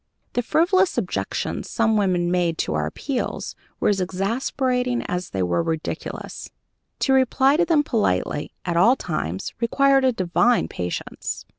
[0.33, 5.61] The frivolous objections some women made to our appeals were as exasperating as they were
[5.61, 6.49] ridiculous.
[7.01, 11.45] To reply to them politely, at all times, required a divine patience.